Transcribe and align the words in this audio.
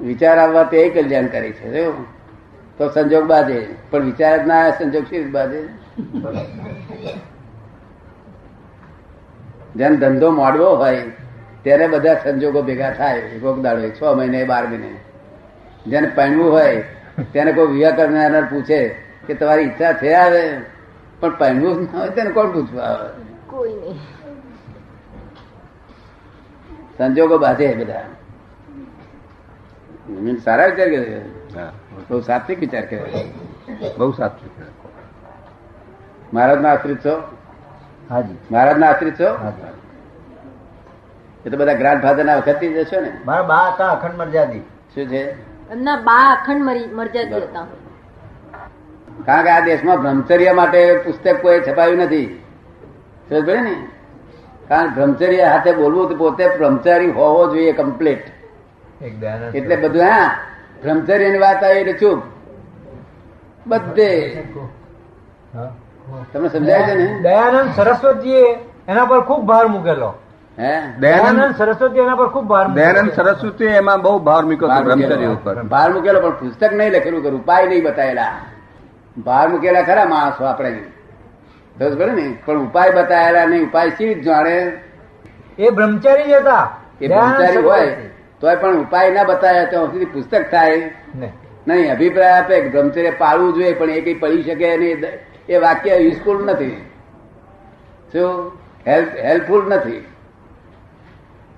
વિચાર 0.00 0.38
આવવા 0.38 0.62
તે 0.62 0.88
કલ્યાણકારી 0.88 1.52
છે 1.52 1.90
તો 2.78 2.88
સંજોગ 2.88 3.24
બાજે 3.24 3.66
પણ 3.90 4.00
વિચાર 4.00 4.44
જ 4.44 4.46
ના 4.46 4.70
સંજોગ 4.70 5.04
શી 5.04 5.24
બાજે 5.24 5.68
જેમ 9.76 9.96
ધંધો 9.96 10.30
મોડવો 10.30 10.76
હોય, 10.76 11.02
ત્યારે 11.62 11.88
બધા 11.88 12.14
સંજોગો 12.14 12.62
ભેગા 12.62 12.90
થાય. 12.90 13.20
કોક 13.20 13.60
દાડો, 13.60 13.88
છ 13.88 14.02
મહિને, 14.02 14.44
બાર 14.44 14.68
મહિને. 14.68 14.96
જેને 15.86 16.08
પહેણવું 16.08 16.52
હોય, 16.52 16.84
તેને 17.32 17.52
કોઈ 17.52 17.66
વિવાહ 17.66 17.90
કરનાર 17.90 18.44
પૂછે 18.44 18.88
કે 19.26 19.34
તમારી 19.34 19.62
ઈચ્છા 19.62 19.92
છે 19.92 20.12
આવે? 20.12 20.60
પણ 21.20 21.38
પહેણવું 21.38 21.82
ના 21.82 21.98
હોય, 21.98 22.08
તેને 22.08 22.30
કોણ 22.30 22.50
પૂછવા 22.50 22.82
આવે? 22.82 23.08
કોઈ 23.46 23.68
નહીં. 23.68 24.21
સંજોગો 27.02 27.38
બાધે 27.38 27.74
બધા. 27.74 28.02
સારા 30.44 30.66
વિચાર 30.66 30.88
કરે 30.88 31.24
બહુ 32.10 32.20
સાત્વિક 32.20 32.58
વિચાર 32.58 32.84
કરે 32.86 33.30
બહુ 33.98 34.12
સાત્વિક. 34.12 34.52
છે 34.52 34.70
મહારાજ 36.32 36.60
ના 36.60 36.70
આશ્રિત 36.72 36.98
છો? 36.98 37.36
હાજી. 38.10 38.36
મહારાજ 38.50 38.78
ના 38.78 38.88
આશ્રિત 38.88 39.14
છો? 39.20 39.52
એ 41.46 41.50
તો 41.50 41.56
બધા 41.56 41.72
ગ્રાન્ડ 41.72 42.02
ફાધર 42.02 42.24
ના 42.24 42.36
વખતથી 42.36 42.74
જશો 42.74 43.00
ને? 43.00 43.12
મારા 43.24 43.42
બા 43.42 43.72
હતા 43.72 43.88
અખંડ 43.88 44.14
મર્યાદી. 44.14 44.60
શું 44.94 45.06
છે? 45.06 45.22
એમના 45.70 45.96
બા 45.96 46.36
અખંડ 46.36 46.64
મરી 46.64 46.84
મરજાદી 46.92 47.34
હતા. 47.34 47.66
કારણ 49.26 49.42
કે 49.42 49.50
આ 49.50 49.60
દેશમાં 49.60 50.00
બ્રહ્મચર્ય 50.02 50.52
માટે 50.52 50.98
પુસ્તક 50.98 51.42
કોઈ 51.42 51.60
છપાયું 51.60 51.98
નથી. 51.98 52.42
સમજ 53.28 53.46
પડી 53.46 53.60
ને? 53.60 53.76
કારણ 54.72 54.94
બ્રહ્મચર્ય 54.94 55.42
હાથે 55.44 55.72
બોલવું 55.72 56.08
તો 56.08 56.14
પોતે 56.14 56.44
બ્રહ્મચારી 56.58 57.10
હોવો 57.10 57.46
જોઈએ 57.46 57.72
કમ્પ્લીટ 57.72 58.24
એટલે 59.54 59.76
બધું 59.76 60.02
હા 60.02 60.30
બ્રહ્મચર્યની 60.82 61.38
વાત 61.38 61.64
આવી 61.64 61.78
એટલે 61.78 61.92
ચૂપ. 61.92 62.22
બધે. 63.66 64.42
હા. 65.54 65.70
તમને 66.32 66.48
સમજાય 66.48 66.82
છે 66.82 66.94
ને? 66.94 67.06
દયાનંદ 67.22 67.70
સરસ્વતીએ 67.76 68.58
એના 68.88 69.04
પર 69.04 69.20
ખૂબ 69.20 69.44
ભાર 69.44 69.66
મૂકેલો. 69.66 70.14
હે? 70.58 70.72
દયાનંદ 71.00 71.54
સરસ્વતી 71.56 71.98
એના 71.98 72.14
પર 72.14 72.28
ખૂબ 72.28 72.44
ભાર. 72.44 72.68
દયાનંદ 72.68 73.12
સરસ્વતી 73.12 73.64
એમાં 73.64 74.02
બહુ 74.02 74.18
ભાર 74.18 74.44
મૂક્યો 74.44 74.68
ભાર 74.68 74.84
બ્રહ્મચર્ય 74.84 75.16
મૂકેલો. 75.16 75.32
ઉપર. 75.32 75.62
ભાર 75.62 75.92
મૂકેલો 75.92 76.20
પણ 76.20 76.30
પુસ્તક 76.30 76.72
નહીં 76.72 76.92
લખેલું 76.92 77.22
કરું 77.22 77.40
ઉપાય 77.42 77.66
નહીં 77.66 77.84
બતાયેલા. 77.84 78.32
ભાર 79.24 79.48
મૂકેલા 79.48 79.82
ખરા 79.82 80.04
માણસો 80.04 80.44
આપણે. 80.44 80.70
પડે 81.78 82.22
ને? 82.22 82.36
પણ 82.44 82.58
ઉપાય 82.58 82.90
બતાવેલા 82.90 83.46
નહીં. 83.46 83.62
ઉપાય 83.62 83.90
શી 83.90 84.14
જાણે 84.14 84.72
એ 85.58 85.70
બ્રહ્મચારી 85.70 86.22
જ 86.22 86.32
હતા. 86.32 86.78
એ 87.00 87.08
બ્રહ્મચારી 87.08 87.56
હોય. 87.56 87.96
તોય 88.40 88.56
પણ 88.56 88.76
ઉપાય 88.76 89.10
ના 89.10 89.24
બતાવ્યા 89.24 89.64
ત્યાં 89.64 89.86
સુધી 89.86 90.04
પુસ્તક 90.04 90.50
થાય. 90.50 90.90
નહીં. 91.66 91.92
અભિપ્રાય 91.92 92.32
આપે 92.32 92.60
કે 92.60 92.68
બ્રહ્મચર્ય 92.68 93.10
પાળવું 93.10 93.52
જોઈએ 93.52 93.74
પણ 93.74 93.90
એ 93.90 94.00
કઈ 94.00 94.14
પડી 94.14 94.42
શકે 94.42 94.76
નહીં 94.76 95.04
એ 95.48 95.56
વાક્ય 95.56 95.96
યુઝફુલ 95.96 96.44
નથી. 96.44 96.90
શું? 98.12 98.52
હેલ્પ 98.86 99.08
હેલ્પફુલ 99.24 99.68
નથી. 99.68 100.04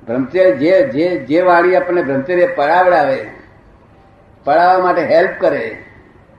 બ્રહ્મચર્ય 0.07 0.51
જે 0.51 0.89
જે 0.89 1.17
જે 1.17 1.41
વાણી 1.41 1.77
આપણને 1.77 2.03
બ્રહ્મચર્ય 2.03 2.47
પડાવડાવે 2.47 3.27
પડાવવા 4.45 4.85
માટે 4.85 5.03
હેલ્પ 5.03 5.31
કરે 5.41 5.79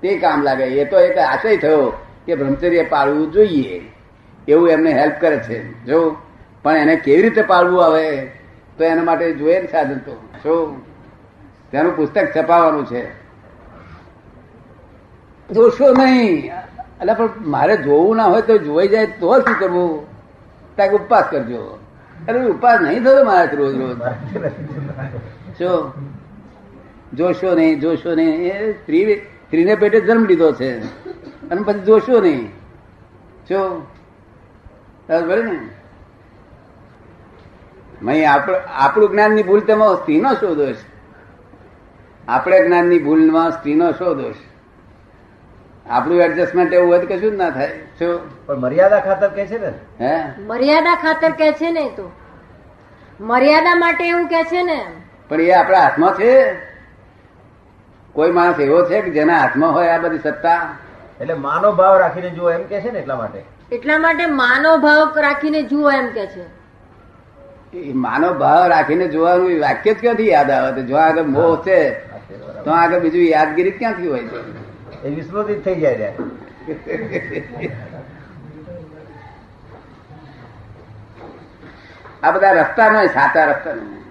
તે 0.02 0.18
કામ 0.18 0.44
લાગે. 0.44 0.64
એ 0.64 0.86
તો 0.86 1.00
એક 1.00 1.18
આશય 1.18 1.58
થયો. 1.58 1.94
કે 2.26 2.36
બ્રહ્મચર્ય 2.36 2.84
પાળવું 2.84 3.32
જોઈએ. 3.32 3.92
એવું 4.48 4.70
એમને 4.70 4.92
હેલ્પ 4.92 5.14
કરે 5.22 5.38
છે. 5.38 5.86
જો, 5.86 6.16
પણ 6.64 6.78
એને 6.78 6.96
કેવી 6.96 7.22
રીતે 7.22 7.42
પાળવું 7.42 7.86
આવે? 7.86 8.32
તો 8.78 8.84
એના 8.84 9.04
માટે 9.04 9.32
જોઈએ 9.32 9.62
ને 9.62 9.68
સાધન 9.68 9.98
તો. 9.98 10.30
શું 10.44 10.86
તેનું 11.72 11.96
પુસ્તક 11.96 12.28
છપાવવાનું 12.38 12.86
છે. 12.86 13.26
જોશો 15.54 15.94
નહીં. 15.94 16.52
એટલે 17.02 17.14
પણ 17.14 17.30
મારે 17.42 17.78
જોવું 17.78 18.16
ના 18.16 18.24
હોય 18.24 18.42
તો 18.42 18.58
જોઈ 18.58 18.88
જાય 18.88 19.06
તો 19.06 19.40
શું 19.40 19.60
કરવું? 19.60 20.08
ત્યાં 20.76 20.90
ઉપવાસ 20.90 21.24
કરજો. 21.32 21.80
અરે, 22.28 22.46
ઉપવાસ 22.46 22.82
નહીં 22.82 23.04
થયો 23.04 23.24
મારા 23.24 23.44
રોજ 23.44 23.76
રોજ 23.76 24.02
શું 25.58 25.94
જોશો 27.14 27.56
નહીં 27.56 27.80
જોશો 27.80 28.16
નહીં. 28.16 28.52
એ 28.52 28.72
સ્ત્રી, 28.72 29.16
સ્ત્રીને 29.16 29.76
પેટે 29.76 30.02
જન્મ 30.02 30.26
લીધો 30.26 30.52
છે. 30.52 30.80
અને 31.52 31.62
પછી 31.62 31.80
જોશો 31.80 32.22
નહીં. 32.22 32.48
જો? 33.50 33.88
બરાબર 35.10 35.44
ને? 35.44 35.70
આપણ- 38.26 39.08
જ્ઞાનની 39.08 39.44
ભૂલ 39.44 39.60
તેમાં 39.60 39.96
સ્ત્રીનો 39.96 40.34
શો 40.34 40.56
દોષ 40.56 40.76
આપણે 42.28 42.66
જ્ઞાનની 42.66 43.00
ભૂલમાં 43.00 43.52
સ્ત્રીનો 43.52 43.92
શો 43.92 44.14
દોષ 44.14 44.36
આપણું 45.90 46.22
એડજસ્ટમેન્ટ 46.22 46.74
એવું 46.74 46.90
હોય 46.90 47.00
તો 47.00 47.08
કશું 47.08 47.32
જ 47.32 47.36
ના 47.36 47.50
થાય. 47.50 47.80
શું 48.00 48.46
પણ 48.46 48.56
મર્યાદા 48.56 49.00
ખાતર 49.00 49.28
કે 49.28 49.46
છે 49.46 49.58
ને? 49.58 49.74
હે? 50.02 50.24
મર્યાદા 50.40 50.96
ખાતર 50.96 51.32
કે 51.32 51.52
છે 51.52 51.72
ને 51.72 51.90
તો. 51.90 52.12
મર્યાદા 53.20 53.76
માટે 53.76 54.08
એવું 54.08 54.28
કે 54.28 54.44
છે 54.44 54.64
ને. 54.64 54.86
પણ 55.30 55.42
એ 55.42 55.52
આપણા 55.52 55.80
હાથમાં 55.80 56.14
છે. 56.14 56.56
કોઈ 58.14 58.32
માણસ 58.32 58.60
એવો 58.60 58.86
છે 58.86 59.02
કે 59.02 59.12
જેના 59.12 59.38
હાથમાં 59.38 59.74
હોય 59.74 59.88
આ 59.88 59.98
બધી 59.98 60.20
સત્તા? 60.20 60.78
એટલે 61.22 61.34
માનો 61.34 61.72
ભાવ 61.72 61.98
રાખીને 61.98 62.30
જુઓ 62.30 62.52
એમ 62.52 62.64
કે 62.64 62.82
છે 62.82 62.92
ને 62.92 63.00
એટલા 63.00 63.16
માટે? 63.16 63.44
એટલા 63.72 63.98
માટે 63.98 64.26
માનો 64.26 64.78
ભાવ 64.78 65.20
રાખીને 65.20 65.62
જુઓ 65.64 65.92
એમ 65.92 66.08
કે 66.08 66.28
છે. 66.28 66.46
એ 67.74 67.94
માનવ 67.94 68.34
ભાવ 68.40 68.68
રાખીને 68.68 69.08
જોવાનું 69.08 69.52
એ 69.52 69.60
વાક્ય 69.60 69.94
જ 69.94 69.98
ક્યાંથી 70.00 70.28
યાદ 70.28 70.52
આવે? 70.52 70.70
તો 70.76 70.82
જો 70.82 70.96
આગળ 70.98 71.24
મોહ 71.24 71.56
છે 71.64 71.80
તો 72.64 72.72
આગળ 72.72 73.00
બીજું 73.00 73.22
યાદગીરી 73.22 73.72
ક્યાંથી 73.72 74.08
હોય 74.08 74.24
છે? 74.24 74.40
એ 75.04 75.10
વિસ્મૃતિ 75.10 75.56
થઈ 75.66 75.80
જાય 75.80 76.14
આ 82.24 82.32
બધા 82.32 82.52
રસ્તા 82.52 82.90
નહીં 82.90 83.14
સાચા 83.18 83.46
રસ્તા 83.46 83.74
નહીં 83.74 84.04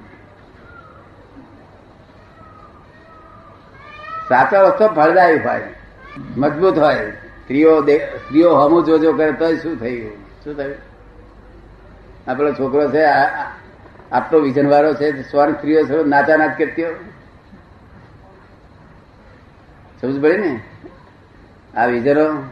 સાચો 4.29 4.57
રસ્તો 4.67 4.89
ફળદાયી 4.89 5.39
હોય. 5.47 5.84
મજબૂત 6.37 6.79
હોય. 6.79 7.11
સ્ત્રીઓ 7.11 7.83
સ્ત્રીઓ 7.97 8.55
હમો 8.55 8.83
જોજો 8.83 9.13
કરે 9.13 9.33
તો 9.33 9.57
શું 9.57 9.77
થયું? 9.77 10.13
શું 10.45 10.55
થયું? 10.55 10.75
આ 12.31 12.35
પેલો 12.35 12.53
છોકરો 12.53 12.91
છે 12.91 13.03
આ- 13.03 13.51
વિઝન 14.43 14.69
વાળો 14.69 14.95
છે 14.95 15.23
સ્વર્ણ 15.23 15.53
સ્ત્રીઓ 15.53 15.85
છે 15.85 16.05
નાચા 16.05 16.37
નાચ 16.37 16.59
કરતી. 16.59 16.83
સમજ 20.01 20.23
પડે 20.23 20.37
ને? 20.37 20.61
આ 21.77 21.87
વિજનો 21.87 22.43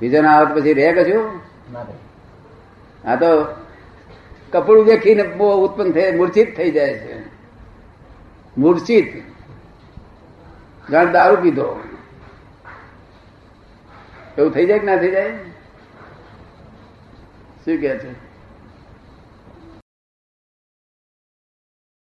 વિજન 0.00 0.26
આવે 0.26 0.60
પછી 0.60 0.72
રે 0.72 0.92
કશું? 0.92 1.40
આ 3.08 3.16
તો 3.16 3.46
કપડું 4.52 4.86
દેખીને 4.86 5.22
બહુ 5.22 5.66
ઉત્પન્ન 5.66 5.90
થઈ 5.90 6.16
મૂર્છિત 6.16 6.56
થઈ 6.56 6.70
જાય 6.70 6.94
છે. 6.94 7.18
મૂર્છિત. 8.58 9.33
જાણ 10.90 11.12
દારૂ 11.12 11.36
પીધો. 11.36 11.82
એવું 14.38 14.52
થઈ 14.52 14.66
જાય 14.66 14.78
કે 14.78 14.86
ના 14.86 14.96
થઈ 14.96 15.10
જાય? 15.10 15.30
શું 17.64 17.78
કે 17.78 17.98
છે? 17.98 18.33